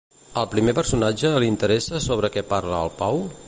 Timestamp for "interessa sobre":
1.55-2.33